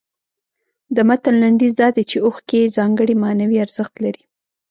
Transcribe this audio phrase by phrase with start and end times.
[0.95, 4.23] د متن لنډیز دا دی چې اوښکې ځانګړی معنوي ارزښت لري.